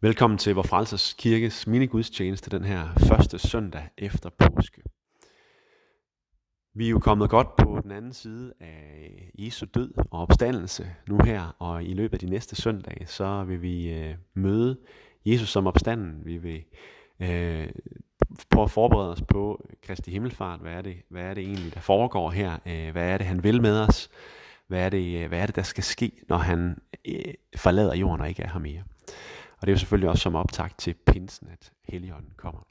[0.00, 4.82] Velkommen til Vor Frelsers Kirkes minigudstjeneste den her første søndag efter påske.
[6.74, 11.18] Vi er jo kommet godt på den anden side af Jesu død og opstandelse nu
[11.24, 14.78] her, og i løbet af de næste søndage, så vil vi øh, møde
[15.26, 16.24] Jesus som opstanden.
[16.24, 16.64] Vi vil
[17.20, 17.68] øh,
[18.50, 20.60] prøve at forberede os på Kristi Himmelfart.
[20.60, 22.58] Hvad er det, hvad er det egentlig, der foregår her?
[22.66, 24.10] Øh, hvad er det, han vil med os?
[24.66, 28.20] Hvad er det, øh, hvad er det der skal ske, når han øh, forlader jorden
[28.20, 28.82] og ikke er her mere?
[29.60, 32.66] Og det er jo selvfølgelig også som optakt til pinsen, at Helligånden kommer.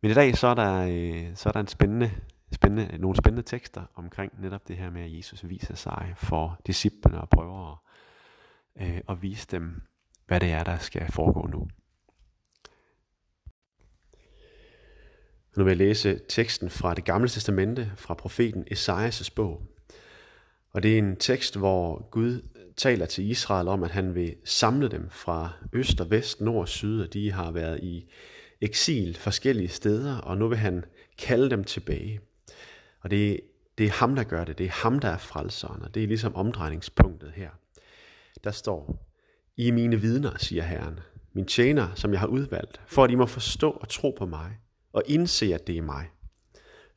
[0.00, 2.10] Men i dag så er der, øh, så er der en spændende,
[2.52, 7.20] spændende, nogle spændende tekster omkring netop det her med, at Jesus viser sig for disciplene
[7.20, 7.72] og prøver
[8.76, 9.82] at, øh, at vise dem,
[10.26, 11.68] hvad det er, der skal foregå nu.
[15.56, 19.62] Nu vil jeg læse teksten fra det gamle testamente, fra profeten Esajas' bog.
[20.70, 22.42] Og det er en tekst, hvor Gud
[22.78, 26.68] taler til Israel om, at han vil samle dem fra øst og vest, nord og
[26.68, 28.10] syd, og de har været i
[28.60, 30.84] eksil forskellige steder, og nu vil han
[31.18, 32.20] kalde dem tilbage.
[33.00, 33.40] Og det,
[33.78, 34.58] det er ham, der gør det.
[34.58, 37.50] Det er ham, der er frelseren, og det er ligesom omdrejningspunktet her.
[38.44, 39.08] Der står,
[39.56, 41.00] I er mine vidner, siger Herren,
[41.32, 44.58] min tjener, som jeg har udvalgt, for at I må forstå og tro på mig,
[44.92, 46.10] og indse, at det er mig.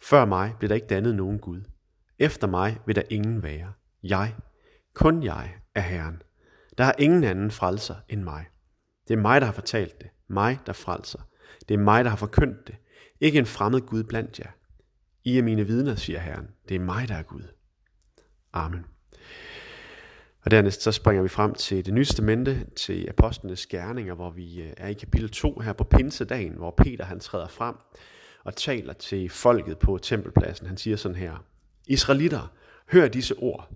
[0.01, 1.61] Før mig blev der ikke dannet nogen Gud.
[2.19, 3.73] Efter mig vil der ingen være.
[4.03, 4.35] Jeg,
[4.93, 6.21] kun jeg, er Herren.
[6.77, 8.45] Der er ingen anden frelser end mig.
[9.07, 10.09] Det er mig, der har fortalt det.
[10.27, 11.19] Mig, der frelser.
[11.69, 12.75] Det er mig, der har forkyndt det.
[13.19, 14.51] Ikke en fremmed Gud blandt jer.
[15.23, 16.47] I er mine vidner, siger Herren.
[16.69, 17.43] Det er mig, der er Gud.
[18.53, 18.85] Amen.
[20.45, 24.61] Og dernæst så springer vi frem til det nye testamente, til apostlenes gerninger, hvor vi
[24.61, 27.75] øh, er i kapitel 2 her på pinsedagen, hvor Peter han træder frem
[28.43, 30.67] og taler til folket på tempelpladsen.
[30.67, 31.45] Han siger sådan her,
[31.87, 32.53] Israelitter,
[32.91, 33.69] hør disse ord.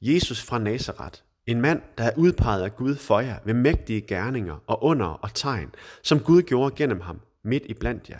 [0.00, 1.20] Jesus fra Nazareth,
[1.50, 5.34] en mand, der er udpeget af Gud for jer ved mægtige gerninger og under og
[5.34, 8.18] tegn, som Gud gjorde gennem ham midt i blandt jer,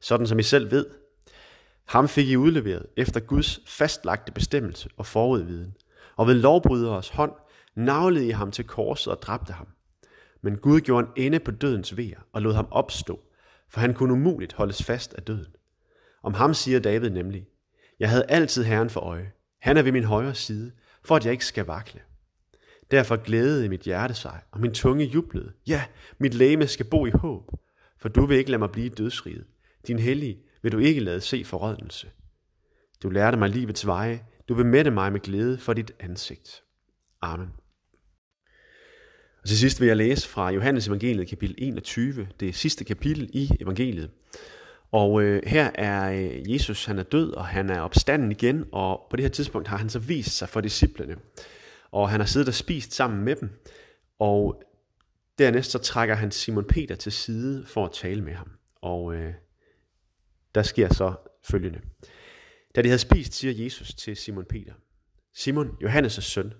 [0.00, 0.86] sådan som I selv ved.
[1.86, 5.74] Ham fik I udleveret efter Guds fastlagte bestemmelse og forudviden,
[6.16, 7.32] og ved lovbryderes hånd
[7.76, 9.66] navlede I ham til korset og dræbte ham.
[10.42, 13.20] Men Gud gjorde en ende på dødens vejer og lod ham opstå,
[13.70, 15.54] for han kunne umuligt holdes fast af døden.
[16.22, 17.46] Om ham siger David nemlig,
[18.00, 19.32] jeg havde altid Herren for øje.
[19.60, 20.72] Han er ved min højre side,
[21.04, 22.00] for at jeg ikke skal vakle.
[22.90, 25.52] Derfor glædede mit hjerte sig, og min tunge jublede.
[25.66, 25.84] Ja,
[26.18, 27.50] mit læme skal bo i håb,
[27.98, 29.44] for du vil ikke lade mig blive dødsriget.
[29.86, 32.10] Din hellige vil du ikke lade se forrådnelse.
[33.02, 34.20] Du lærte mig livets veje.
[34.48, 36.62] Du vil mætte mig med glæde for dit ansigt.
[37.22, 37.48] Amen.
[39.42, 43.50] Og til sidst vil jeg læse fra Johannes evangeliet kapitel 21, det sidste kapitel i
[43.60, 44.10] evangeliet.
[44.92, 49.06] Og øh, her er øh, Jesus, han er død, og han er opstanden igen, og
[49.10, 51.16] på det her tidspunkt har han så vist sig for disciplene
[51.90, 53.50] og han har siddet og spist sammen med dem,
[54.18, 54.62] og
[55.38, 58.50] dernæst så trækker han Simon Peter til side for at tale med ham.
[58.76, 59.34] Og øh,
[60.54, 61.80] der sker så følgende.
[62.74, 64.74] Da de havde spist, siger Jesus til Simon Peter,
[65.34, 66.54] Simon, Johannes' søn,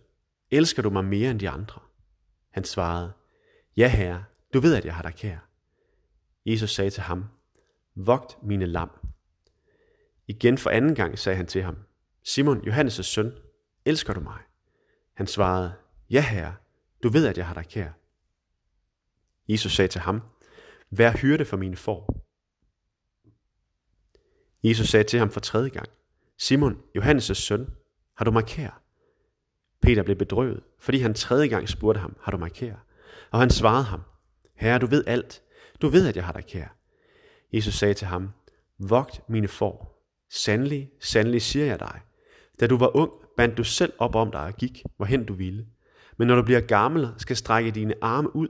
[0.51, 1.81] elsker du mig mere end de andre?
[2.51, 3.13] Han svarede,
[3.77, 4.25] ja herre,
[4.55, 5.39] du ved, at jeg har dig kær.
[6.47, 7.25] Jesus sagde til ham,
[7.95, 8.91] vogt mine lam.
[10.27, 11.77] Igen for anden gang sagde han til ham,
[12.25, 13.33] Simon, Johannes' søn,
[13.85, 14.41] elsker du mig?
[15.19, 15.73] Han svarede,
[16.11, 16.55] ja herre,
[17.03, 17.93] du ved, at jeg har dig kær.
[19.49, 20.23] Jesus sagde til ham,
[20.91, 22.25] vær hyrde for mine får.
[24.63, 25.89] Jesus sagde til ham for tredje gang,
[26.37, 27.71] Simon, Johannes' søn,
[28.15, 28.83] har du mig kær?
[29.83, 32.77] Peter blev bedrøvet, fordi han tredje gang spurgte ham, har du mig kær?
[33.31, 34.03] Og han svarede ham,
[34.55, 35.43] Herre, du ved alt.
[35.83, 36.77] Du ved, at jeg har dig kær.
[37.53, 38.31] Jesus sagde til ham,
[38.79, 40.05] vogt mine får.
[40.31, 42.01] Sandelig, sandelig siger jeg dig.
[42.61, 45.67] Da du var ung, bandt du selv op om dig og gik, hvorhen du ville.
[46.17, 48.49] Men når du bliver gammel, skal strække dine arme ud,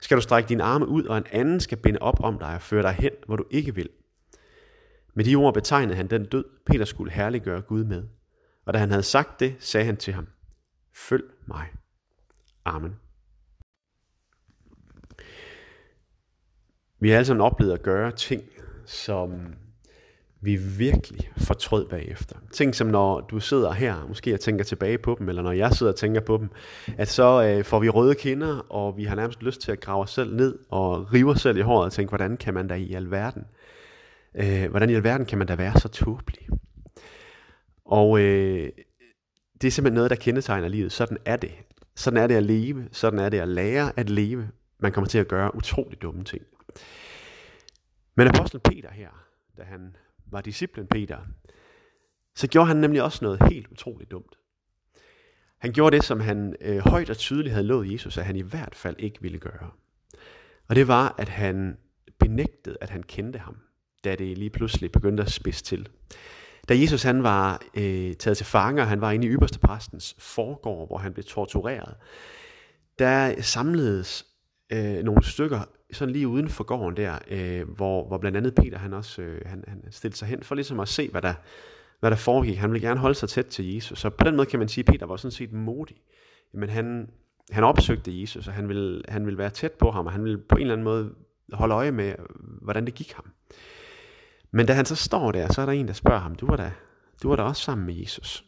[0.00, 2.62] skal du strække dine arme ud, og en anden skal binde op om dig og
[2.62, 3.88] føre dig hen, hvor du ikke vil.
[5.14, 8.04] Med de ord betegnede han den død, Peter skulle herliggøre Gud med.
[8.66, 10.26] Og da han havde sagt det, sagde han til ham,
[10.94, 11.66] Følg mig.
[12.64, 12.96] Amen.
[17.00, 18.42] Vi har alle sammen oplevet at gøre ting,
[18.86, 19.54] som
[20.44, 22.36] vi virkelig fortrød bagefter.
[22.52, 25.72] Ting som når du sidder her, måske jeg tænker tilbage på dem, eller når jeg
[25.72, 26.50] sidder og tænker på dem,
[26.98, 30.02] at så øh, får vi røde kinder, og vi har nærmest lyst til at grave
[30.02, 32.74] os selv ned og rive os selv i håret og tænke, hvordan kan man da
[32.74, 33.44] i alverden,
[34.34, 36.48] øh, hvordan i alverden kan man da være så tåbelig?
[37.84, 38.70] Og øh,
[39.60, 40.92] det er simpelthen noget, der kendetegner livet.
[40.92, 41.52] Sådan er det.
[41.96, 42.88] Sådan er det at leve.
[42.92, 44.48] Sådan er det at lære at leve.
[44.78, 46.42] Man kommer til at gøre utrolig dumme ting.
[48.16, 49.08] Men apostlen Peter her,
[49.56, 49.96] da han
[50.34, 51.18] var disciplen Peter,
[52.34, 54.36] så gjorde han nemlig også noget helt utroligt dumt.
[55.58, 58.40] Han gjorde det, som han øh, højt og tydeligt havde lovet Jesus, at han i
[58.40, 59.70] hvert fald ikke ville gøre.
[60.68, 61.76] Og det var, at han
[62.18, 63.56] benægtede, at han kendte ham,
[64.04, 65.88] da det lige pludselig begyndte at spidse til.
[66.68, 70.14] Da Jesus han var øh, taget til fange, og han var inde i ypperste præstens
[70.18, 71.94] forgård, hvor han blev tortureret,
[72.98, 74.26] der samledes
[74.72, 75.60] øh, nogle stykker
[75.92, 79.40] sådan lige uden for gården der, øh, hvor, hvor blandt andet Peter han også øh,
[79.46, 81.34] han, han stillede sig hen for ligesom at se, hvad der,
[82.00, 82.56] hvad der foregik.
[82.56, 83.98] Han ville gerne holde sig tæt til Jesus.
[83.98, 85.96] Så på den måde kan man sige, at Peter var sådan set modig.
[86.54, 87.08] Men han,
[87.50, 90.38] han opsøgte Jesus, og han ville, han ville være tæt på ham, og han ville
[90.38, 91.14] på en eller anden måde
[91.52, 92.14] holde øje med,
[92.62, 93.24] hvordan det gik ham.
[94.50, 96.56] Men da han så står der, så er der en, der spørger ham, du var
[96.56, 96.72] da,
[97.22, 98.44] du var da også sammen med Jesus.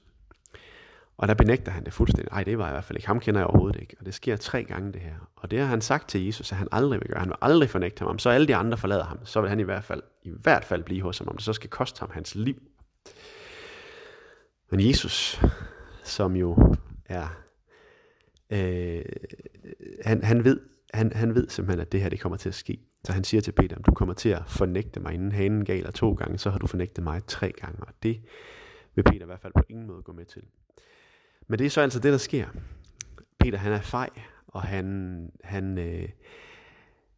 [1.19, 2.33] Og der benægter han det fuldstændig.
[2.33, 3.07] Nej, det var i hvert fald ikke.
[3.07, 3.97] Ham kender jeg overhovedet ikke.
[3.99, 5.15] Og det sker tre gange det her.
[5.37, 7.21] Og det har han sagt til Jesus, at han aldrig vil gøre.
[7.21, 8.19] Han vil aldrig fornægte ham.
[8.19, 9.19] Så alle de andre forlader ham.
[9.25, 11.53] Så vil han i hvert fald, i hvert fald blive hos ham, om det så
[11.53, 12.63] skal koste ham hans liv.
[14.71, 15.41] Men Jesus,
[16.05, 16.75] som jo
[17.05, 17.43] er,
[18.51, 19.05] øh,
[20.05, 20.61] han, han, ved,
[20.95, 22.79] han, han ved simpelthen, at det her det kommer til at ske.
[23.05, 26.13] Så han siger til Peter, du kommer til at fornægte mig, inden hanen galer to
[26.13, 27.81] gange, så har du fornægtet mig tre gange.
[27.81, 28.21] Og det
[28.95, 30.43] vil Peter i hvert fald på ingen måde gå med til.
[31.47, 32.49] Men det er så altså det, der sker.
[33.41, 34.11] Peter han er fej,
[34.47, 36.09] og han, han, øh,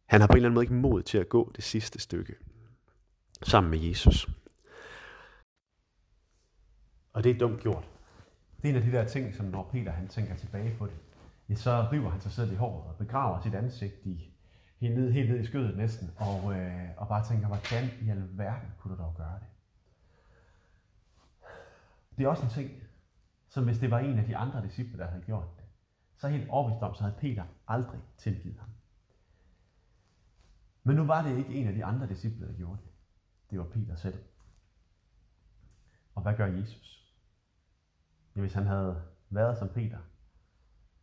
[0.05, 2.35] han har på en eller anden måde ikke mod til at gå det sidste stykke
[3.43, 4.29] sammen med Jesus.
[7.13, 7.89] Og det er dumt gjort.
[8.61, 10.95] Det er en af de der ting, som når Peter han tænker tilbage på det,
[11.49, 14.33] ja, så river han sig selv i håret og begraver sit ansigt i,
[14.77, 18.69] helt, ned, helt ned i skødet næsten, og, øh, og bare tænker, hvordan i alverden
[18.79, 19.47] kunne du dog gøre det?
[22.17, 22.71] Det er også en ting,
[23.49, 25.65] som hvis det var en af de andre disciple, der havde gjort det,
[26.17, 28.69] så helt overbevist om, så havde Peter aldrig tilgivet ham.
[30.83, 32.91] Men nu var det ikke en af de andre disciple, der gjorde det.
[33.49, 34.23] Det var Peter selv.
[36.15, 37.15] Og hvad gør Jesus?
[38.35, 39.99] Ja, hvis han havde været som Peter,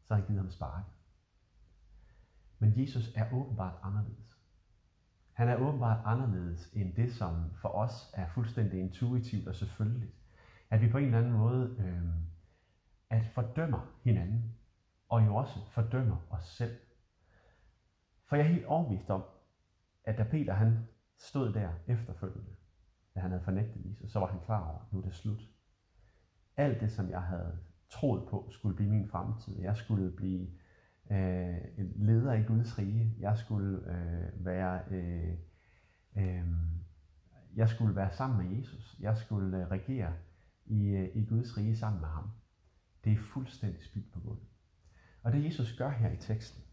[0.05, 0.85] så havde han givet ham spark.
[2.59, 4.39] Men Jesus er åbenbart anderledes.
[5.33, 10.13] Han er åbenbart anderledes end det, som for os er fuldstændig intuitivt og selvfølgeligt.
[10.71, 12.36] At vi på en eller anden måde øh,
[13.11, 14.55] at fordømmer hinanden,
[15.09, 16.77] og jo også fordømmer os selv.
[18.25, 19.25] For jeg er helt overbevist om,
[20.05, 20.89] at da Peter han
[21.19, 22.57] stod der efterfølgende,
[23.15, 25.41] da han havde fornægtet Jesus, så var han klar over, at nu er det slut.
[26.57, 27.59] Alt det, som jeg havde
[27.89, 29.61] troet på, skulle blive min fremtid.
[29.61, 30.49] Jeg skulle blive
[31.11, 33.15] øh, en leder i Guds rige.
[33.19, 35.37] Jeg skulle øh, være øh,
[36.17, 36.47] øh,
[37.57, 38.97] jeg skulle være sammen med Jesus.
[39.01, 40.13] Jeg skulle øh, regere
[40.67, 42.31] i, øh, i Guds rige sammen med ham.
[43.07, 44.49] Det er fuldstændig spildt på gulvet.
[45.23, 46.65] Og det Jesus gør her i teksten,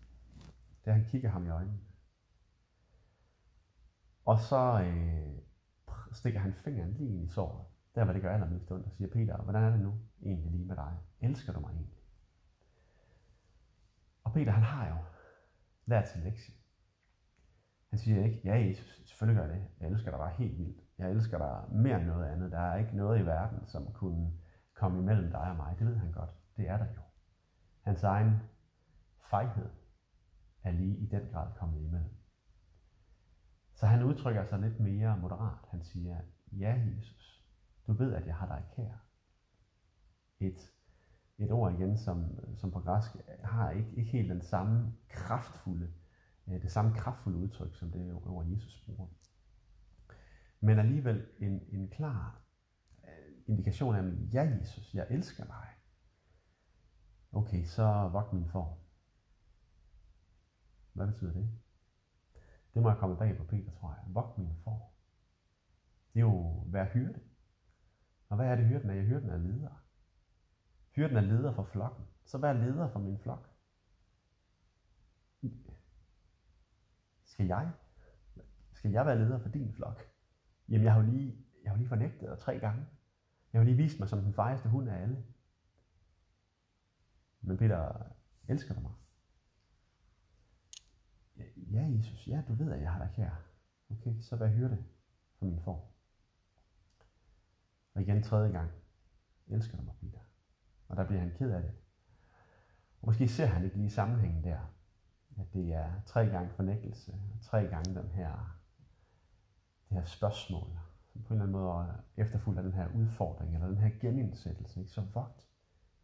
[0.86, 1.80] det er, at han kigger ham i øjnene.
[4.26, 5.38] Og så øh,
[6.12, 7.66] stikker han fingeren lige ind i såret,
[7.96, 10.66] der hvor det gør allermest ondt, og siger, Peter, hvordan er det nu egentlig lige
[10.66, 10.98] med dig?
[11.22, 11.98] Elsker du mig egentlig?
[14.24, 14.98] Og Peter, han har jo
[15.86, 16.54] lært sin lektie.
[17.90, 19.68] Han siger ikke, ja Jesus, selvfølgelig gør jeg det.
[19.80, 20.82] Jeg elsker dig bare helt vildt.
[20.98, 22.52] Jeg elsker dig mere end noget andet.
[22.52, 24.32] Der er ikke noget i verden, som kunne
[24.74, 25.76] komme imellem dig og mig.
[25.80, 26.30] Det ved han godt.
[26.58, 27.02] Det er der jo.
[27.82, 28.40] Hans egen
[29.30, 29.70] fejhed
[30.64, 32.16] er lige i den grad kommet imellem.
[33.74, 35.66] Så han udtrykker sig lidt mere moderat.
[35.70, 36.18] Han siger,
[36.52, 37.46] ja Jesus,
[37.88, 38.94] du ved, at jeg har dig kær.
[40.40, 40.74] Et,
[41.38, 43.12] et ord igen, som, som på græsk
[43.44, 45.94] har ikke, ikke helt den samme kraftfulde,
[46.48, 49.08] øh, det samme kraftfulde udtryk, som det ord Jesus bruger.
[50.60, 52.43] Men alligevel en, en klar
[53.48, 55.68] indikation af, ja Jesus, jeg elsker dig.
[57.32, 58.78] Okay, så vogt min for.
[60.94, 61.50] Hvad betyder det?
[62.74, 64.04] Det må jeg komme bag på Peter, tror jeg.
[64.08, 64.92] Vogt min for.
[66.14, 67.20] Det er jo være hyrde.
[68.30, 68.94] Og hvad er det hyrden er?
[68.94, 69.84] Jeg hyrden er leder.
[70.96, 72.06] Hyrden er leder for flokken.
[72.26, 73.50] Så vær leder for min flok.
[77.24, 77.72] Skal jeg?
[78.74, 80.02] Skal jeg være leder for din flok?
[80.70, 82.86] Jamen, jeg har jo lige, jeg har lige fornægtet dig tre gange.
[83.54, 85.24] Jeg har lige vist mig som den fejeste hund af alle.
[87.42, 88.12] Men Peter,
[88.48, 88.92] elsker du mig?
[91.56, 93.42] Ja, Jesus, ja, du ved, at jeg har dig kær.
[93.90, 94.86] Okay, så vær hyrde
[95.40, 95.80] for min form.
[97.94, 98.72] Og igen tredje gang.
[99.48, 100.20] Elsker du mig, Peter?
[100.88, 101.72] Og der bliver han ked af det.
[103.02, 104.60] Og måske ser han ikke lige sammenhængen der.
[105.38, 108.60] At det er tre gange fornægtelse, og tre gange den her,
[109.90, 110.80] det her spørgsmål,
[111.14, 113.90] som på en eller anden måde er efterfulgt af den her udfordring, eller den her
[114.02, 114.80] genindsættelse.
[114.80, 114.92] Ikke?
[114.92, 115.48] Så vogt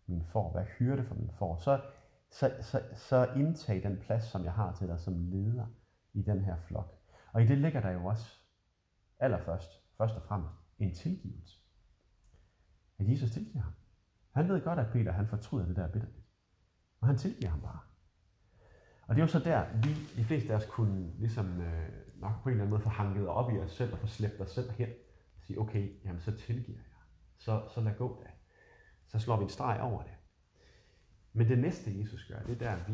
[0.06, 1.56] min for, vær hyrde for min for.
[1.56, 1.82] Så,
[2.30, 5.66] så, så, så indtag den plads, som jeg har til dig som leder
[6.13, 7.00] i den her flok.
[7.34, 8.39] Og i det ligger der jo også
[9.20, 11.60] allerførst, først og fremmest, en tilgivelse.
[13.00, 13.74] At Jesus tilgiver ham.
[14.32, 16.25] Han ved godt, at Peter han fortryder det der bitterligt.
[17.01, 17.80] Og han tilgiver ham bare.
[19.08, 21.89] Og det er jo så der, vi, de fleste af os kunne ligesom, øh,
[22.22, 24.42] nok på en eller anden måde få hanket op i os selv og få slæbt
[24.42, 24.90] os selv hen.
[25.36, 26.86] Og sige, okay, jamen så tilgiver jeg.
[27.38, 28.30] Så, så lad gå da.
[29.08, 30.12] Så slår vi en streg over det.
[31.34, 32.94] Men det næste, Jesus gør, det er der, vi,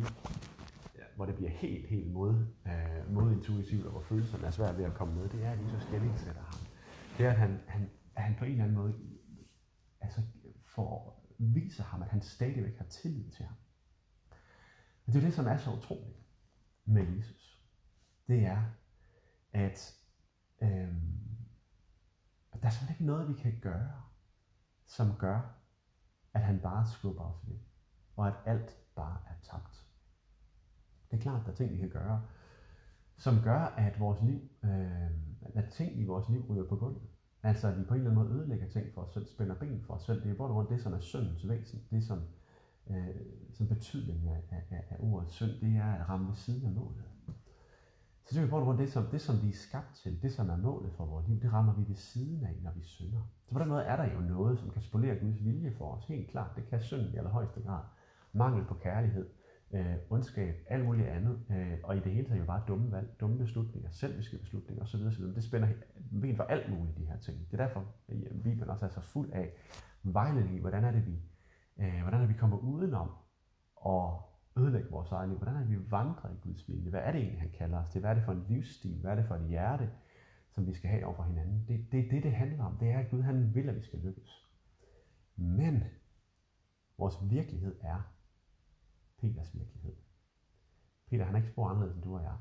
[0.98, 4.86] ja, hvor det bliver helt, helt mod, øh, modintuitivt, og hvor følelserne er svært ved
[4.86, 6.60] at komme med, det er, at Jesus genindsætter ham.
[7.18, 8.96] Det er, at han, han, han på en eller anden måde
[10.02, 10.22] altså,
[10.66, 13.56] får, viser ham, at han stadigvæk har tillid til ham.
[15.08, 16.20] Og det er det, som er så utroligt
[16.86, 17.62] med Jesus.
[18.28, 18.64] Det er,
[19.56, 19.96] at
[20.62, 20.94] øh,
[22.62, 24.02] der er simpelthen ikke noget, vi kan gøre,
[24.86, 25.56] som gør,
[26.34, 27.72] at han bare skubber os væk,
[28.16, 29.86] og at alt bare er tabt.
[31.12, 32.26] Det er klart, der er ting, vi kan gøre,
[33.18, 35.12] som gør, at vores liv, øh,
[35.56, 37.02] at ting i vores liv ryger på gulvet.
[37.44, 39.82] Altså, at vi på en eller anden måde ødelægger ting for os selv, spænder ben
[39.82, 40.24] for os selv.
[40.24, 42.22] Det er både det, som er syndens væsen, det som,
[42.90, 43.16] øh,
[43.54, 47.15] som betydningen af, af, af ordet synd, det er at ramme ved siden af målet.
[48.26, 50.56] Så det er både det, som, det, som vi er skabt til, det, som er
[50.56, 53.22] målet for vores liv, det rammer vi ved siden af, når vi synder.
[53.46, 56.06] Så på den måde er der jo noget, som kan spolere Guds vilje for os.
[56.06, 57.84] Helt klart, det kan synden i allerhøjeste grad.
[58.34, 59.30] Mangel på kærlighed,
[59.74, 63.20] øh, ondskab, alt muligt andet, øh, og i det hele taget jo bare dumme valg,
[63.20, 65.02] dumme beslutninger, selviske beslutninger osv.
[65.08, 65.24] osv.
[65.24, 65.68] Det spænder
[66.22, 67.38] ben for alt muligt, de her ting.
[67.52, 69.54] Det er derfor, at Bibelen også er så fuld af
[70.04, 71.20] vejledning i, hvordan er det, vi,
[71.80, 73.12] øh, hvordan er vi kommer udenom
[73.76, 74.22] og
[74.58, 75.38] ødelægge vores eget liv.
[75.38, 76.90] Hvordan er det, vi vandrer i Guds vilje?
[76.90, 78.02] Hvad er det egentlig, han kalder os til?
[78.02, 79.00] Hvad er det for en livsstil?
[79.02, 79.92] Hvad er det for et hjerte,
[80.50, 81.66] som vi skal have over for hinanden?
[81.68, 82.78] Det er det, det, det handler om.
[82.78, 84.50] Det er, at Gud han vil, at vi skal lykkes.
[85.36, 85.84] Men
[86.98, 88.02] vores virkelighed er
[89.18, 89.96] Peters virkelighed.
[91.10, 92.38] Peter han er ikke spor anderledes end du og jeg.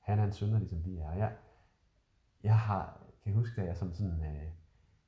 [0.00, 1.12] Han er en synder, ligesom vi er.
[1.12, 1.36] Jeg,
[2.42, 4.52] jeg har, kan huske, da jeg som sådan øh,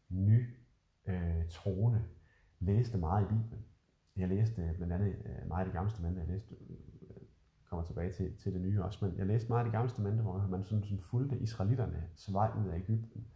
[0.08, 0.56] ny
[1.06, 2.04] øh, troende
[2.58, 3.64] læste meget i Bibelen.
[4.20, 6.20] Jeg læste øh, blandt andet øh, meget af det gamle testamente.
[6.20, 6.76] Jeg læste, øh,
[7.64, 10.22] kommer tilbage til, til det nye også, men jeg læste meget af det gamle testamente,
[10.22, 13.26] hvor man sådan, sådan fulgte israelitterne vej ud af Ægypten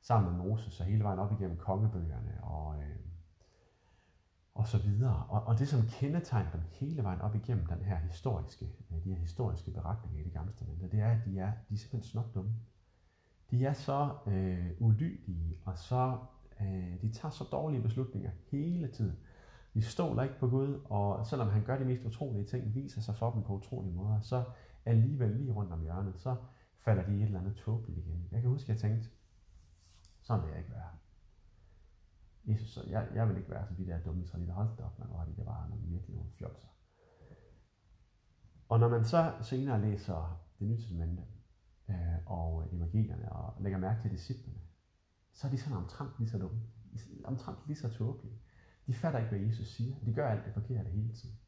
[0.00, 2.96] sammen med Moses og hele vejen op igennem kongebøgerne og øh,
[4.54, 5.26] og så videre.
[5.28, 8.68] Og, og det, som kendetegner dem hele vejen op igennem den her historiske,
[9.04, 11.78] de her historiske beretninger i det gamle testamente, det er, at de er, de er
[11.78, 12.34] simpelthen snot
[13.50, 16.18] De er så øh, ulydige, og så,
[16.60, 19.16] øh, de tager så dårlige beslutninger hele tiden.
[19.74, 23.16] De stoler ikke på Gud, og selvom han gør de mest utrolige ting, viser sig
[23.16, 24.44] for dem på utrolige måder, så
[24.84, 26.36] alligevel lige rundt om hjørnet, så
[26.78, 28.28] falder de i et eller andet tåbeligt igen.
[28.32, 29.10] Jeg kan huske, at jeg tænkte,
[30.22, 30.90] sådan vil jeg ikke være.
[32.44, 34.54] Jesus, så jeg, jeg vil ikke være som de der dumme israelitter.
[34.54, 36.68] Hold op, man, hvor har de der bare nogle virkelig nogle fjolser.
[38.68, 41.22] Og når man så senere læser det nye testamente
[41.88, 44.60] øh, og evangelierne og lægger mærke til disciplene,
[45.32, 46.60] så er de sådan omtrent lige så dumme.
[47.24, 48.38] Omtrent lige så tåbelige.
[48.86, 49.96] De fatter ikke, hvad Jesus siger.
[50.04, 51.38] De gør alt det forkerte hele tiden.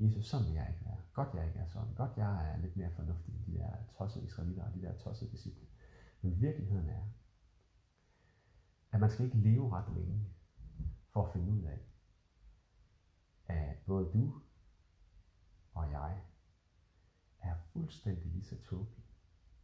[0.00, 1.00] Jesus, sådan vil jeg ikke være.
[1.12, 1.94] Godt, jeg ikke er sådan.
[1.94, 5.30] Godt, jeg er lidt mere fornuftig end de der tossede israelitter og de der tossede
[5.30, 5.66] disciple.
[6.20, 7.02] Men virkeligheden er,
[8.92, 10.28] at man skal ikke leve ret længe
[11.12, 11.80] for at finde ud af,
[13.46, 14.42] at både du
[15.74, 16.20] og jeg
[17.42, 19.06] er fuldstændig lige så tåbelige,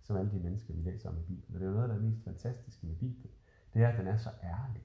[0.02, 1.54] som alle de mennesker, vi læser om i Bibelen.
[1.54, 3.32] Og det er noget af det mest fantastiske med Bibelen.
[3.74, 4.82] Det er, at den er så ærlig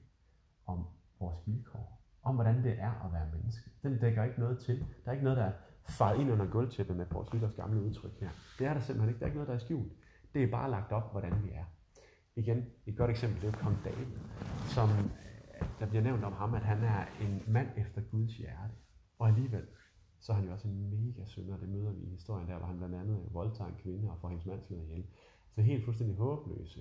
[0.66, 0.86] om
[1.20, 2.02] vores vilkår.
[2.22, 3.70] Om hvordan det er at være menneske.
[3.82, 4.78] Den dækker ikke noget til.
[4.78, 5.52] Der er ikke noget, der er
[5.88, 8.30] faret ind under gulvtæppet med vores Lytters gamle udtryk her.
[8.58, 9.18] Det er der simpelthen ikke.
[9.18, 9.92] Der er ikke noget, der er skjult.
[10.34, 11.64] Det er bare lagt op, hvordan vi er
[12.36, 14.06] igen, et godt eksempel, det er kong David,
[14.74, 18.74] som øh, der bliver nævnt om ham, at han er en mand efter Guds hjerte.
[19.18, 19.66] Og alligevel,
[20.20, 21.56] så er han jo også en mega synder.
[21.56, 24.28] Det møder vi i historien der, hvor han blandt andet voldtager en kvinde og får
[24.28, 25.06] hendes mand slået ihjel.
[25.54, 26.80] Så helt fuldstændig håbløse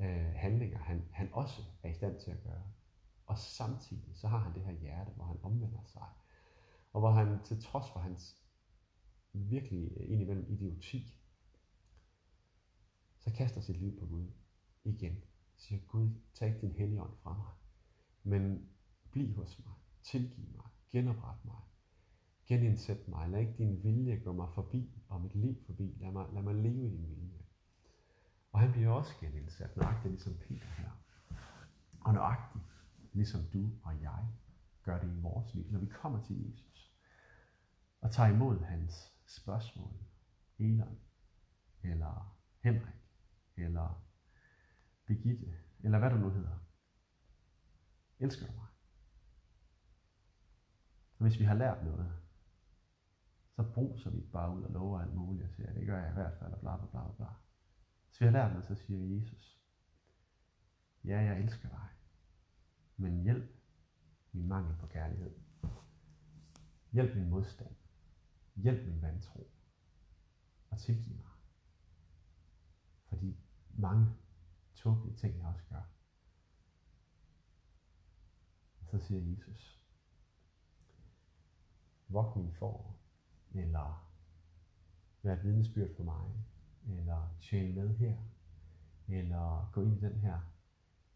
[0.00, 2.62] øh, handlinger, han, han også er i stand til at gøre.
[3.26, 6.06] Og samtidig så har han det her hjerte, hvor han omvender sig.
[6.92, 8.44] Og hvor han til trods for hans
[9.32, 11.20] virkelig øh, indimellem idioti,
[13.18, 14.26] så kaster sit liv på Gud
[14.84, 15.22] igen.
[15.56, 17.52] Siger Gud, tag ikke din helligånd fra mig,
[18.22, 18.68] men
[19.10, 21.56] bliv hos mig, tilgiv mig, genopret mig,
[22.46, 26.26] genindsæt mig, lad ikke din vilje gå mig forbi og mit liv forbi, lad mig,
[26.32, 27.44] lad mig leve i din vilje.
[28.52, 30.90] Og han bliver også genindsat, nøjagtigt ligesom Peter her.
[32.00, 32.64] Og nøjagtigt
[33.14, 34.26] ligesom du og jeg
[34.82, 36.92] gør det i vores liv, når vi kommer til Jesus
[38.00, 39.94] og tager imod hans spørgsmål,
[40.58, 40.98] Elon,
[41.82, 42.94] eller Henrik,
[43.56, 44.04] eller
[45.06, 46.58] Birgitte, eller hvad du nu hedder.
[48.18, 48.66] Elsker du mig?
[51.18, 52.12] Og hvis vi har lært noget,
[53.56, 56.14] så bruser vi bare ud og lover alt muligt og siger, det gør jeg i
[56.14, 57.26] hvert fald, og bla bla bla bla.
[58.06, 59.60] Hvis vi har lært noget, så siger Jesus,
[61.04, 61.88] ja, jeg elsker dig,
[62.96, 63.50] men hjælp
[64.32, 65.34] min mangel på kærlighed.
[66.92, 67.74] Hjælp min modstand.
[68.54, 69.50] Hjælp min vantro.
[70.70, 71.30] og tilgiv mig.
[73.04, 73.38] Fordi
[73.70, 74.06] mange
[74.74, 75.82] tåbelige ting, jeg også gør.
[78.80, 79.80] Og så siger Jesus,
[82.08, 82.96] vok min for,
[83.54, 84.10] eller
[85.22, 86.46] vær et vidnesbyrd for mig,
[86.98, 88.16] eller tjene med her,
[89.08, 90.40] eller gå ind i den her,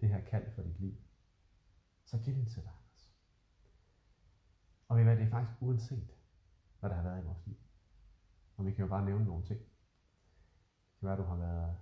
[0.00, 0.94] det her kald for dit liv,
[2.08, 3.12] så til dig, Anders.
[4.88, 6.10] Og ved hvad, det er faktisk uanset,
[6.80, 7.56] hvad der har været i vores liv.
[8.56, 9.60] Og vi kan jo bare nævne nogle ting.
[9.60, 11.76] Det kan være, at du har været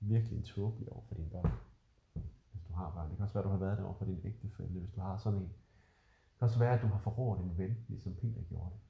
[0.00, 1.52] virkelig en tåbelig over for dine børn,
[2.52, 3.08] hvis du har børn.
[3.08, 5.00] Det kan også være, at du har været det over for din ægtefælle, hvis du
[5.00, 5.48] har sådan en.
[5.48, 8.80] Det kan også være, at du har forrådt en ven, ligesom Peter gjorde det.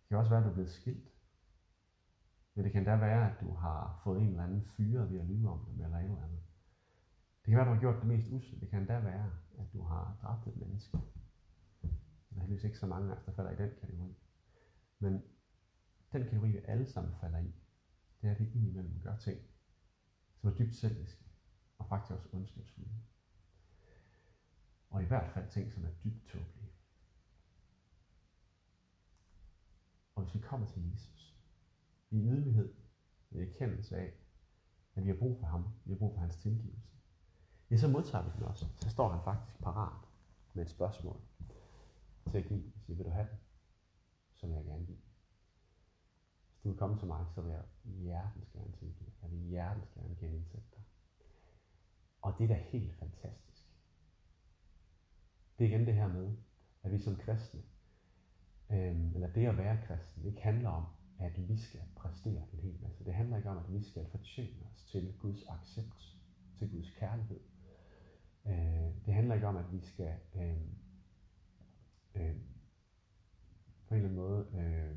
[0.00, 1.08] Det kan også være, at du er blevet skilt.
[2.54, 5.26] Men det kan da være, at du har fået en eller anden fyre ved at
[5.26, 6.45] lyve om dem, eller et eller andet.
[7.46, 8.60] Det kan være, du har gjort det mest usle.
[8.60, 10.98] Det kan da være, at du har dræbt et menneske.
[11.82, 14.16] Der er heldigvis ikke så mange af os, der altså falder i den kategori.
[14.98, 15.12] Men
[16.12, 17.54] den kategori, vi alle sammen falder i,
[18.22, 19.40] det er, at vi indimellem gør ting,
[20.40, 21.24] som er dybt selviske,
[21.78, 22.90] og faktisk også ondskabsfulde.
[24.90, 26.72] Og i hvert fald ting, som er dybt tåbelige.
[30.14, 31.36] Og hvis vi kommer til Jesus,
[32.10, 32.74] i ydmyghed,
[33.30, 34.12] i erkendelse af,
[34.94, 36.95] at vi har brug for ham, vi har brug for hans tilgivelse,
[37.70, 38.66] ja, så modtager vi den også.
[38.76, 40.02] Så står han faktisk parat
[40.54, 41.20] med et spørgsmål
[42.30, 42.72] til at give.
[42.80, 43.38] Siger, vil du have den?
[44.34, 44.98] Så vil jeg gerne give.
[46.50, 49.12] Hvis du vil komme til mig, så vil jeg hjertens gerne tilgive.
[49.22, 50.82] Jeg vil hjertens gerne genindsætte dig.
[52.22, 53.62] Og det er da helt fantastisk.
[55.58, 56.36] Det er igen det her med,
[56.82, 57.62] at vi som kristne,
[58.70, 60.86] øh, eller det at være kristen, det ikke handler om,
[61.18, 63.04] at vi skal præstere en hel masse.
[63.04, 66.18] Det handler ikke om, at vi skal fortjene os til Guds accept,
[66.58, 67.40] til Guds kærlighed.
[68.46, 70.60] Øh, det handler ikke om, at vi skal øh,
[72.14, 72.36] øh,
[73.88, 74.96] på en eller anden måde øh,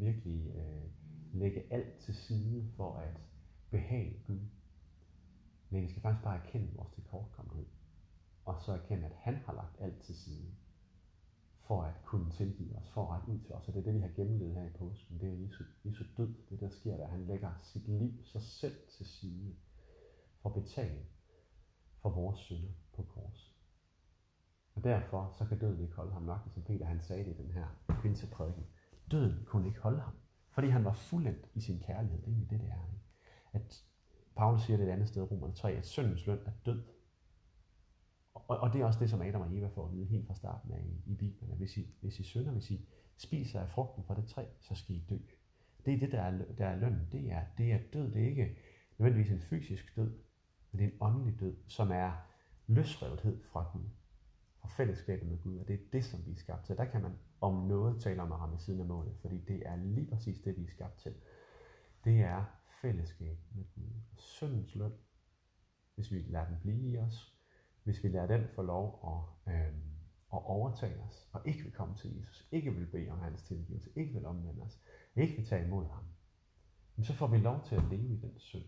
[0.00, 0.90] virkelig øh,
[1.32, 3.20] lægge alt til side for at
[3.70, 4.40] behage Gud.
[5.70, 7.66] Men vi skal faktisk bare erkende vores tilkortkommenhed.
[8.44, 10.54] Og så erkende, at han har lagt alt til side
[11.60, 13.68] for at kunne tilgive os, for at rette ud til os.
[13.68, 15.20] Og det er det, vi har gennemlevet her i påsken.
[15.20, 16.34] Det er Jesu, Jesu død.
[16.50, 17.06] Det der sker der.
[17.06, 19.54] Han lægger sit liv, sig selv til side
[20.42, 21.06] for at betale
[22.02, 23.54] for vores synder på kors.
[24.74, 27.42] Og derfor så kan døden ikke holde ham nok, som Peter han sagde det i
[27.42, 27.66] den her
[28.02, 28.66] pinseprædiken.
[29.10, 30.14] Døden kunne ikke holde ham,
[30.50, 32.18] fordi han var fuldendt i sin kærlighed.
[32.18, 32.86] Det er egentlig det, det er.
[32.86, 33.04] Ikke?
[33.52, 33.84] At
[34.36, 36.82] Paulus siger det et andet sted, Romerne 3, at syndens løn er død.
[38.34, 40.34] Og, og det er også det, som Adam og Eva får at vide helt fra
[40.34, 41.50] starten af i, i Bibelen.
[41.50, 44.74] At hvis I, hvis I synder, hvis I spiser af frugten fra det træ, så
[44.74, 45.16] skal I dø.
[45.84, 47.08] Det er det, der er, der er lønnen.
[47.12, 48.12] Det er, det er død.
[48.12, 48.56] Det er ikke
[48.98, 50.18] nødvendigvis en fysisk død,
[50.72, 52.12] men det er en åndelig død, som er
[52.66, 53.88] løsrevethed fra Gud.
[54.60, 55.58] Fra fællesskabet med Gud.
[55.58, 56.76] Og det er det, som vi er skabt til.
[56.76, 59.76] Der kan man om noget tale om at ramme siden af målet, fordi det er
[59.76, 61.14] lige præcis det, vi er skabt til.
[62.04, 62.44] Det er
[62.82, 63.90] fællesskab med Gud.
[64.16, 64.92] Syndens løn,
[65.94, 67.34] hvis vi lader den blive i os,
[67.84, 69.00] hvis vi lader den få lov
[69.46, 69.74] at, øh,
[70.32, 73.90] at overtage os, og ikke vil komme til Jesus, ikke vil bede om hans tilgivelse,
[73.96, 74.80] ikke vil omvende os,
[75.16, 76.04] ikke vil tage imod ham,
[77.02, 78.64] så får vi lov til at leve i den synd.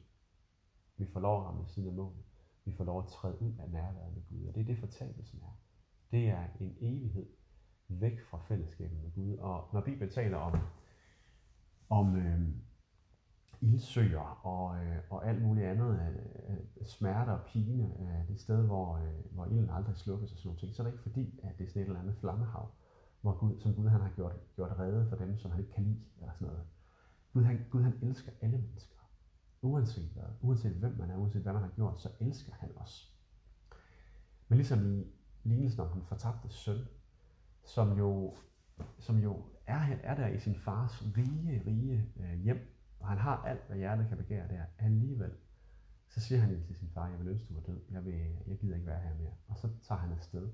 [0.96, 2.24] Vi får lov at ramme siden af målet.
[2.64, 4.46] Vi får lov at træde ud af nærværet med Gud.
[4.48, 5.58] Og det er det, fortabelsen er.
[6.10, 7.26] Det er en evighed
[7.88, 9.36] væk fra fællesskabet med Gud.
[9.36, 10.58] Og når Bibelen taler om,
[11.90, 12.40] om øh,
[13.60, 16.00] ildsøger og, øh, og alt muligt andet,
[16.48, 20.48] øh, smerter og pine, øh, det sted, hvor, øh, hvor ilden aldrig slukkes og sådan
[20.48, 22.68] noget ting, så er det ikke fordi, at det er sådan et eller andet flammehav,
[23.20, 25.84] hvor Gud, som Gud han har gjort, gjort redde for dem, som han ikke kan
[25.84, 26.64] lide, eller sådan noget.
[27.32, 28.91] Gud han, Gud han elsker alle mennesker.
[29.62, 33.12] Uanset hvad, uanset hvem man er, uanset hvad man har gjort, så elsker han os.
[34.48, 35.00] Men ligesom
[35.44, 36.78] i lignelsen om den fortabte søn,
[37.64, 38.36] som jo,
[38.98, 43.36] som jo er, er der i sin fars rige, rige øh, hjem, og han har
[43.36, 45.32] alt, hvad hjertet kan begære der, alligevel,
[46.08, 48.14] så siger han til sin far, jeg vil ønske, du var død, jeg, vil,
[48.46, 49.32] jeg gider ikke være her mere.
[49.48, 50.48] Og så tager han afsted.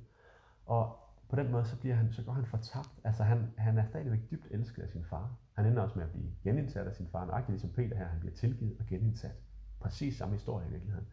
[0.67, 0.97] Og
[1.29, 3.01] på den måde, så, bliver han, så går han fortabt.
[3.05, 5.37] Altså han, han er stadigvæk dybt elsket af sin far.
[5.59, 8.21] Han ender også med at blive genindsat af sin far, nøjagtigt ligesom Peter her, han
[8.21, 9.43] bliver tilgivet og genindsat.
[9.81, 11.09] Præcis samme historie i virkeligheden.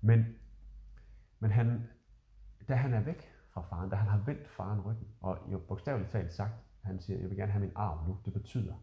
[0.00, 0.24] Men,
[1.38, 1.88] men han,
[2.68, 6.10] da han er væk fra faren, da han har vendt faren ryggen, og jo bogstaveligt
[6.10, 6.52] talt sagt,
[6.82, 8.74] han siger, jeg vil gerne have min arv nu, det betyder,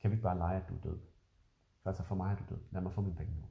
[0.00, 0.98] kan vi ikke bare lege, at du er død?
[1.82, 3.46] For altså for mig er du død, lad mig få mine penge nu.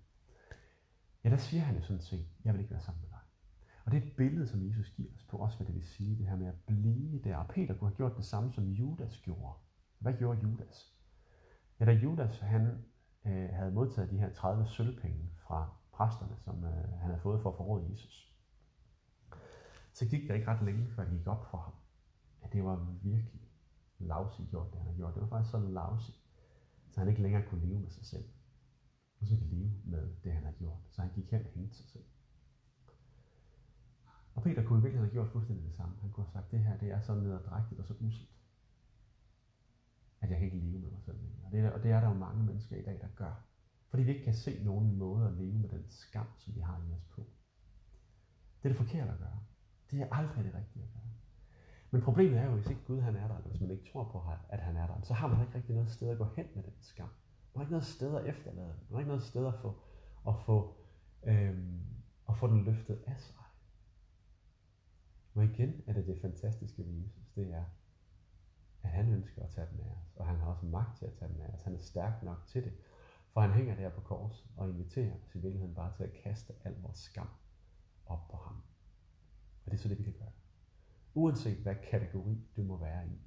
[1.24, 3.20] Ja, der siger han jo sådan set, jeg vil ikke være sammen med dig.
[3.86, 6.18] Og det er et billede, som Jesus giver os på også, hvad det vil sige,
[6.18, 7.38] det her med at blive der.
[7.38, 9.54] Og Peter kunne have gjort det samme, som Judas gjorde.
[10.02, 10.94] Hvad gjorde Judas?
[11.80, 12.86] Ja, da Judas han,
[13.26, 17.50] øh, havde modtaget de her 30 sølvpenge fra præsterne, som øh, han havde fået for
[17.50, 18.32] at forråde Jesus,
[19.94, 21.74] så gik der ikke ret længe, før det gik op for ham,
[22.42, 23.42] at det var virkelig
[24.00, 25.14] lavsigt gjort, det han havde gjort.
[25.14, 26.20] Det var faktisk så lavsigt,
[26.90, 28.26] så han ikke længere kunne leve med sig selv.
[29.20, 30.80] Og så kan leve med det, han har gjort.
[30.92, 32.04] Så han gik hen og hængte sig selv.
[34.34, 35.96] Og Peter kunne i virkeligheden have gjort fuldstændig det samme.
[36.02, 38.41] Han kunne have sagt, det her det er så nederdrægtigt og så uselt,
[40.22, 41.46] at jeg kan ikke leve med mig selv længere.
[41.46, 43.46] Og det, er, og det er der jo mange mennesker i dag, der gør.
[43.90, 46.78] Fordi vi ikke kan se nogen måde at leve med den skam, som vi har
[46.90, 47.22] i os på.
[48.64, 49.40] Det er det forkerte at gøre.
[49.92, 51.02] Det er aldrig det rigtige at gøre.
[51.92, 54.04] Men problemet er jo, hvis ikke Gud han er der, eller hvis man ikke tror
[54.04, 56.46] på, at han er der, så har man ikke rigtig noget sted at gå hen
[56.56, 57.10] med den skam.
[57.54, 59.82] Man har ikke noget sted at efterlade Man har ikke noget sted at få,
[60.28, 60.76] at få,
[61.24, 61.80] øhm,
[62.30, 63.36] at få den løftet af sig.
[65.34, 67.64] Og igen er det det fantastiske ved Jesus, det er,
[68.84, 71.14] at han ønsker at tage den af os, og han har også magt til at
[71.14, 71.62] tage den af os.
[71.62, 72.74] Han er stærk nok til det,
[73.34, 76.54] for han hænger der på kors og inviterer os i virkeligheden bare til at kaste
[76.64, 77.30] al vores skam
[78.06, 78.56] op på ham.
[79.66, 80.32] Og det er så det, vi kan gøre.
[81.14, 83.20] Uanset hvad kategori du må være i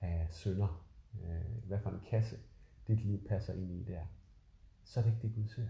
[0.00, 0.86] af synder,
[1.22, 2.38] øh, hvad for en kasse
[2.86, 4.06] dit liv passer ind i der,
[4.84, 5.68] så er det ikke det, Gud ser.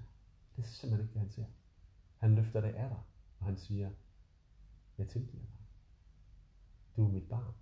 [0.57, 1.45] Det er simpelthen ikke det, han ser.
[2.17, 3.01] Han løfter det af dig,
[3.39, 3.91] og han siger,
[4.99, 5.61] jeg tilgiver dig.
[6.97, 7.55] Du er mit barn.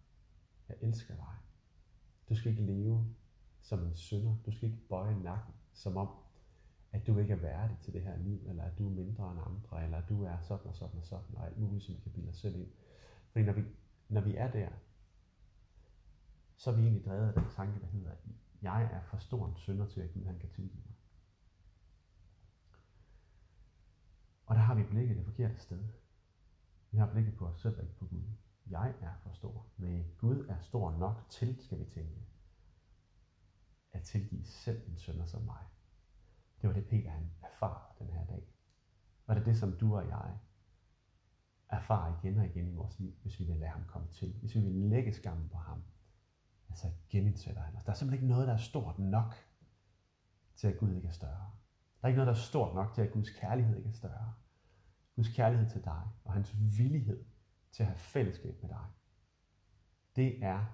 [0.68, 1.34] Jeg elsker dig.
[2.28, 3.14] Du skal ikke leve
[3.60, 4.36] som en synder.
[4.46, 6.08] Du skal ikke bøje nakken, som om,
[6.92, 9.40] at du ikke er værdig til det her liv, eller at du er mindre end
[9.46, 12.00] andre, eller at du er sådan og sådan og sådan, og alt muligt, som vi
[12.00, 12.70] kan bilde os selv ind.
[13.30, 13.64] Fordi når vi,
[14.08, 14.68] når vi er der,
[16.56, 18.10] så er vi egentlig drevet af den tanke, der hedder,
[18.62, 20.94] jeg er for stor en synder til, at Gud han kan tilgive mig.
[24.46, 25.84] Og der har vi blikket det forkerte sted.
[26.90, 28.22] Vi har blikket på os selv ikke på Gud.
[28.70, 29.66] Jeg er for stor.
[29.76, 32.26] Men Gud er stor nok til, skal vi tænke,
[33.92, 35.64] at tilgive selv en sønder som mig.
[36.60, 38.48] Det var det, Peter han erfarer den her dag.
[39.26, 40.38] Og det er det, som du og jeg
[41.68, 44.34] erfarer igen og igen i vores liv, hvis vi vil lade ham komme til.
[44.40, 45.82] Hvis vi vil lægge skammen på ham,
[46.68, 47.84] altså genindsætter han os.
[47.84, 49.34] Der er simpelthen ikke noget, der er stort nok
[50.56, 51.50] til, at Gud ikke er større.
[52.00, 54.34] Der er ikke noget, der er stort nok til, at Guds kærlighed ikke er større.
[55.16, 57.24] Guds kærlighed til dig og hans villighed
[57.72, 58.84] til at have fællesskab med dig.
[60.16, 60.64] Det er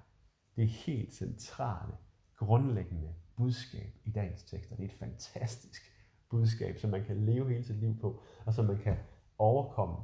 [0.57, 1.92] det helt centrale,
[2.37, 4.72] grundlæggende budskab i dagens tekst.
[4.72, 5.83] Og det er et fantastisk
[6.30, 8.96] budskab, som man kan leve hele sit liv på, og som man kan
[9.38, 9.96] overkomme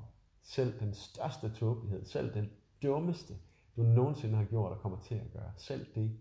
[0.42, 2.50] selv den største tåbelighed, selv den
[2.82, 3.34] dummeste,
[3.76, 5.52] du nogensinde har gjort og kommer til at gøre.
[5.56, 6.20] Selv det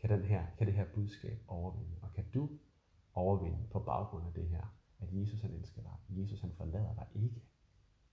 [0.00, 1.96] kan, den her, kan det her budskab overvinde.
[2.02, 2.48] Og kan du
[3.12, 5.92] overvinde på baggrund af det her, at Jesus han elsker dig.
[6.08, 7.42] Jesus han forlader dig ikke.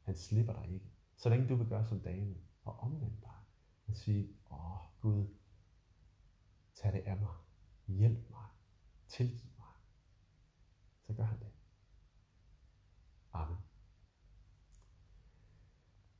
[0.01, 0.91] Han slipper dig ikke.
[1.17, 3.35] Så længe du vil gøre som David og omvende dig
[3.87, 5.27] og sige, åh Gud,
[6.75, 7.33] tag det af mig.
[7.87, 8.45] Hjælp mig.
[9.07, 9.67] Tilgiv mig.
[11.07, 11.47] Så gør han det.
[13.33, 13.57] Amen.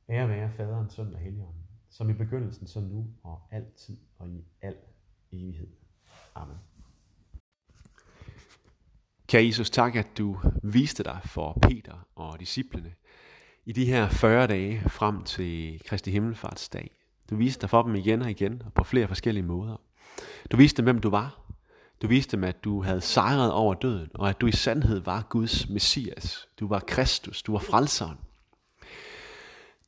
[0.08, 4.44] Ære være faderen, søn og helligånden, som i begyndelsen, så nu og altid og i
[4.62, 4.76] al
[5.32, 5.76] evighed.
[6.34, 6.58] Amen.
[9.26, 12.94] Kære Jesus, tak at du viste dig for Peter og disciplene
[13.68, 16.90] i de her 40 dage frem til Kristi Himmelfartsdag.
[17.30, 19.76] Du viste dig for dem igen og igen og på flere forskellige måder.
[20.50, 21.40] Du viste dem, hvem du var.
[22.02, 25.26] Du viste dem, at du havde sejret over døden, og at du i sandhed var
[25.28, 26.48] Guds Messias.
[26.60, 28.16] Du var Kristus, du var frelseren.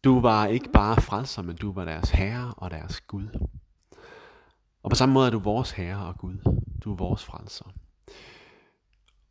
[0.05, 3.47] Du var ikke bare frelser, men du var deres herre og deres Gud.
[4.83, 6.63] Og på samme måde er du vores herre og Gud.
[6.85, 7.73] Du er vores frelser.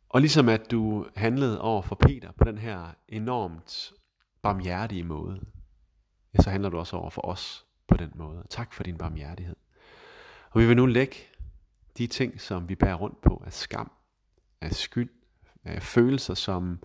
[0.08, 3.92] Og ligesom at du handlede over for Peter på den her enormt
[4.42, 5.40] barmhjertige måde,
[6.34, 8.46] ja, så handler du også over for os på den måde.
[8.50, 9.56] Tak for din barmhjertighed.
[10.50, 11.16] Og vi vil nu lægge
[11.98, 13.90] de ting, som vi bærer rundt på af skam,
[14.60, 15.10] af skyld,
[15.64, 16.82] af følelser som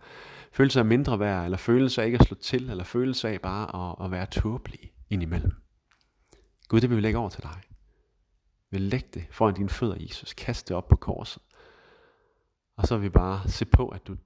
[0.52, 3.92] følelser af mindre værd, eller følelser af ikke at slå til, eller følelser af bare
[3.92, 5.52] at, at være tåbelig indimellem.
[6.68, 7.62] Gud, det vil vi lægge over til dig.
[8.70, 10.34] Vi vil lægge det foran dine fødder, Jesus.
[10.34, 11.42] Kast det op på korset.
[12.76, 14.18] Og så vil vi bare se på, at du,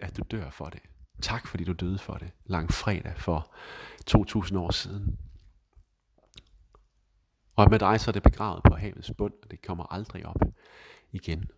[0.00, 0.80] at du dør for det.
[1.22, 2.30] Tak fordi du døde for det.
[2.44, 3.54] Lang fredag for
[4.06, 5.18] 2000 år siden.
[7.56, 10.40] Og med dig så er det begravet på havets bund, og det kommer aldrig op
[11.12, 11.50] igen.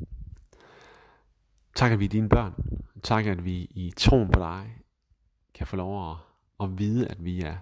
[1.74, 2.54] Tak at vi er dine børn.
[3.02, 4.76] Tak at vi i troen på dig
[5.54, 6.16] kan få lov at,
[6.60, 7.56] at vide, at vi er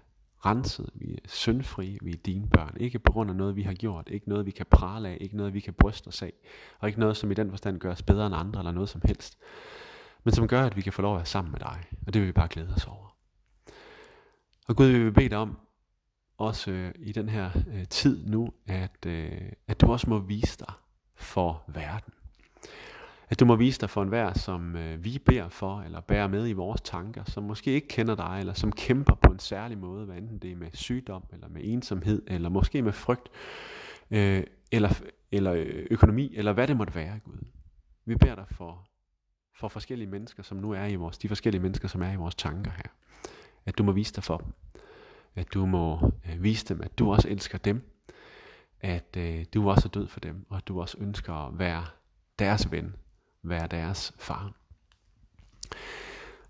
[0.46, 2.76] renset, vi er syndfri, vi er dine børn.
[2.80, 5.36] Ikke på grund af noget, vi har gjort, ikke noget, vi kan prale af, ikke
[5.36, 6.32] noget, vi kan bryste os af,
[6.78, 9.02] og ikke noget, som i den forstand gør os bedre end andre, eller noget som
[9.04, 9.38] helst,
[10.24, 12.20] men som gør, at vi kan få lov at være sammen med dig, og det
[12.20, 13.16] vil vi bare glæde os over.
[14.68, 15.58] Og Gud, vi vil bede dig om,
[16.38, 20.58] også øh, i den her øh, tid nu, at, øh, at du også må vise
[20.58, 20.72] dig
[21.14, 22.12] for verden.
[23.30, 26.48] At du må vise dig for enhver, som øh, vi beder for, eller bærer med
[26.48, 30.06] i vores tanker, som måske ikke kender dig, eller som kæmper på en særlig måde,
[30.06, 33.28] hvad enten det er med sygdom, eller med ensomhed, eller måske med frygt,
[34.10, 35.00] øh, eller,
[35.32, 37.38] eller øh, økonomi, eller hvad det måtte være, Gud.
[38.04, 38.88] Vi beder dig for,
[39.58, 42.34] for forskellige mennesker, som nu er i vores, de forskellige mennesker, som er i vores
[42.34, 42.90] tanker her.
[43.66, 44.52] At du må vise dig for dem.
[45.34, 47.82] At du må øh, vise dem, at du også elsker dem.
[48.80, 51.86] At øh, du også er død for dem, og at du også ønsker at være
[52.38, 52.94] deres ven,
[53.42, 54.52] være deres far.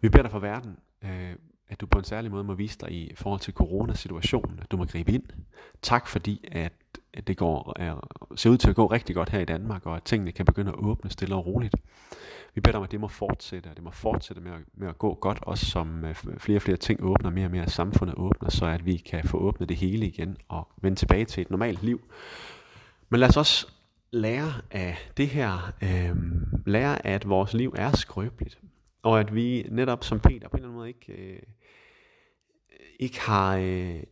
[0.01, 1.37] Vi beder dig for verden, øh,
[1.69, 4.77] at du på en særlig måde må vise dig i forhold til coronasituationen, at du
[4.77, 5.25] må gribe ind.
[5.83, 6.73] Tak fordi, at
[7.27, 10.03] det går, er, ser ud til at gå rigtig godt her i Danmark, og at
[10.03, 11.75] tingene kan begynde at åbne stille og roligt.
[12.59, 14.89] Vi beder dig om, at det må fortsætte, og det må fortsætte med at, med
[14.89, 18.17] at gå godt, også som øh, flere og flere ting åbner, mere og mere samfundet
[18.19, 21.51] åbner, så at vi kan få åbnet det hele igen og vende tilbage til et
[21.51, 22.01] normalt liv.
[23.09, 23.67] Men lad os også
[24.11, 26.17] lære af det her, øh,
[26.67, 28.59] lære at vores liv er skrøbeligt,
[29.03, 31.43] og at vi netop som Peter på en eller anden måde ikke, øh,
[32.99, 33.57] ikke har...
[33.57, 34.03] Øh,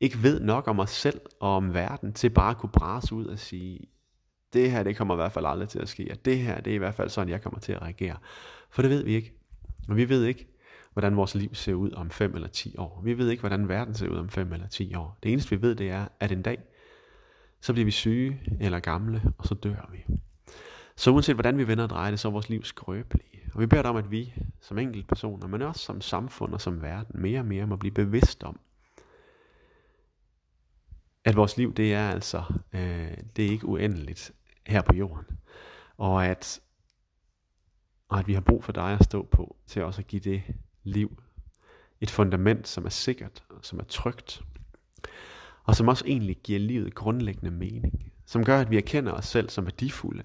[0.00, 3.26] ikke ved nok om os selv og om verden til bare at kunne brase ud
[3.26, 3.80] og sige,
[4.52, 6.70] det her det kommer i hvert fald aldrig til at ske, og det her det
[6.70, 8.16] er i hvert fald sådan, jeg kommer til at reagere.
[8.70, 9.32] For det ved vi ikke.
[9.88, 10.48] Og vi ved ikke,
[10.92, 13.00] hvordan vores liv ser ud om 5 eller 10 år.
[13.04, 15.18] Vi ved ikke, hvordan verden ser ud om 5 eller 10 år.
[15.22, 16.58] Det eneste vi ved, det er, at en dag,
[17.60, 20.04] så bliver vi syge eller gamle, og så dør vi.
[20.96, 23.40] Så uanset hvordan vi vender og drejer det, så er vores liv skrøbelige.
[23.54, 26.60] Og vi beder dig om, at vi som enkelte personer, men også som samfund og
[26.60, 28.60] som verden, mere og mere må blive bevidst om,
[31.24, 34.32] at vores liv, det er altså, øh, det er ikke uendeligt
[34.66, 35.26] her på jorden.
[35.96, 36.60] Og at,
[38.08, 40.42] og at vi har brug for dig at stå på, til også at give det
[40.82, 41.22] liv
[42.00, 44.42] et fundament, som er sikkert, som er trygt,
[45.64, 48.12] og som også egentlig giver livet grundlæggende mening.
[48.26, 50.22] Som gør, at vi erkender os selv som værdifulde,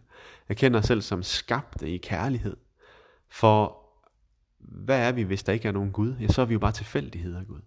[0.47, 2.57] erkender os selv som skabte i kærlighed.
[3.29, 3.77] For
[4.59, 6.15] hvad er vi, hvis der ikke er nogen Gud?
[6.19, 7.61] Ja, så er vi jo bare tilfældigheder, Gud.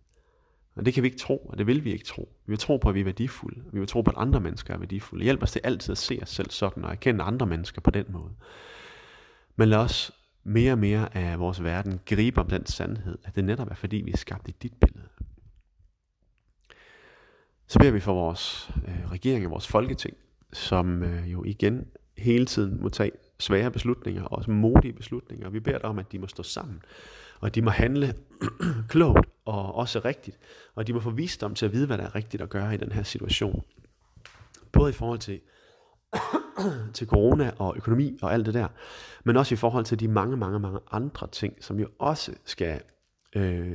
[0.75, 2.33] Og det kan vi ikke tro, og det vil vi ikke tro.
[2.47, 3.63] Vi vil tro på, at vi er værdifulde.
[3.73, 5.25] Vi vil tro på, at andre mennesker er værdifulde.
[5.25, 8.07] Hjælp os til altid at se os selv sådan, og erkende andre mennesker på den
[8.09, 8.31] måde.
[9.57, 10.13] Men lad os
[10.45, 13.97] mere og mere af vores verden gribe om den sandhed, at det netop er fordi,
[13.97, 15.09] vi er skabt i dit billede.
[17.67, 20.17] Så beder vi for vores øh, regering og vores folketing,
[20.53, 21.87] som øh, jo igen
[22.19, 25.51] hele tiden må tage svære beslutninger, og også modige beslutninger.
[25.51, 26.83] Vi beder dig om, at de må stå sammen,
[27.41, 28.15] og de må handle
[28.89, 30.39] klogt og også rigtigt,
[30.75, 32.77] og de må få visdom til at vide, hvad der er rigtigt at gøre i
[32.77, 33.63] den her situation.
[34.73, 35.41] Både i forhold til,
[36.95, 38.69] til corona og økonomi og alt det der,
[39.25, 42.81] men også i forhold til de mange, mange, mange andre ting, som jo også skal,
[43.37, 43.75] øh,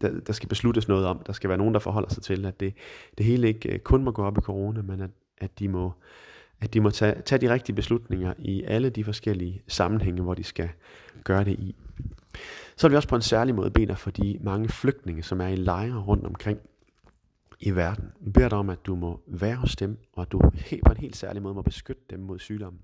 [0.00, 1.22] der, der skal besluttes noget om.
[1.26, 2.74] Der skal være nogen, der forholder sig til, at det,
[3.18, 5.92] det hele ikke øh, kun må gå op i corona, men at, at de må,
[6.60, 10.44] at de må tage, tage de rigtige beslutninger i alle de forskellige sammenhænge, hvor de
[10.44, 10.68] skal
[11.24, 11.76] gøre det i.
[12.78, 15.40] Så vil vi også på en særlig måde bede dig for de mange flygtninge, som
[15.40, 16.58] er i lejre rundt omkring
[17.60, 18.04] i verden.
[18.20, 20.38] Vi beder dig om, at du må være hos dem, og at du
[20.86, 22.80] på en helt særlig måde må beskytte dem mod sygdommen.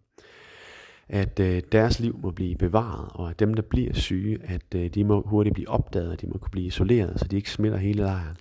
[1.09, 4.91] At øh, deres liv må blive bevaret, og at dem, der bliver syge, at øh,
[4.91, 7.79] de må hurtigt blive opdaget, og de må kunne blive isoleret, så de ikke smitter
[7.79, 8.37] hele lejren.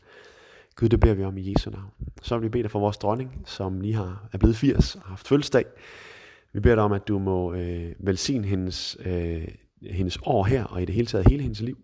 [0.76, 1.92] Gud, det beder vi om i Jesu navn.
[2.22, 5.02] Så vil vi bede dig for vores dronning, som lige har, er blevet 80 og
[5.02, 5.66] har haft fødselsdag.
[6.54, 9.48] Vi beder dig om, at du må øh, velsigne hendes, øh,
[9.92, 11.78] hendes år her, og i det hele taget hele hendes liv.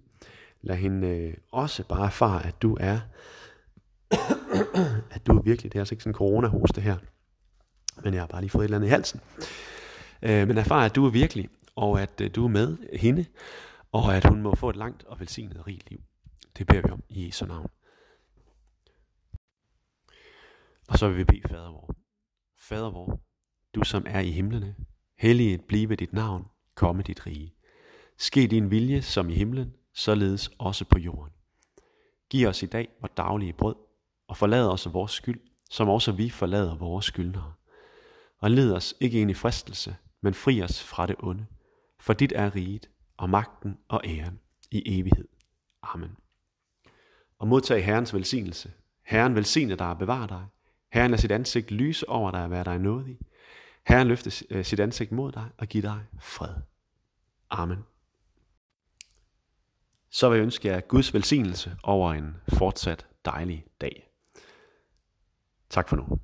[0.62, 3.00] Lad hende øh, også bare erfare, at du er,
[5.16, 6.98] at du er virkelig, det er altså ikke sådan en corona-hoste her,
[8.04, 9.22] men jeg har bare lige fået et eller andet i halsen.
[10.22, 13.26] Øh, men erfare, at du er virkelig, og at øh, du er med hende,
[13.92, 16.00] og at hun må få et langt og velsignet og rigt liv.
[16.58, 17.70] Det beder vi om i Jesu navn.
[20.88, 21.96] Og så vil vi bede fader vor.
[22.60, 23.20] Fader vor,
[23.76, 24.76] du som er i himlene,
[25.18, 27.54] helliget blive dit navn, komme dit rige.
[28.22, 31.34] Ske din vilje som i himlen, således også på jorden.
[32.30, 33.76] Giv os i dag vores daglige brød,
[34.28, 37.54] og forlad os vores skyld, som også vi forlader vores skyldnere.
[38.38, 41.46] Og led os ikke ind i fristelse, men fri os fra det onde.
[42.00, 44.40] For dit er riget, og magten og æren
[44.72, 45.28] i evighed.
[45.84, 46.18] Amen.
[47.40, 48.72] Og modtag Herrens velsignelse.
[49.04, 50.46] Herren velsigne dig og bevare dig.
[50.94, 53.20] Herren lader sit ansigt lyse over dig og være dig nådig.
[53.88, 56.56] Herren løfter øh, sit ansigt mod dig og giver dig fred.
[57.50, 57.84] Amen.
[60.12, 64.10] Så vil jeg ønske jer Guds velsignelse over en fortsat dejlig dag.
[65.70, 66.20] Tak for nu.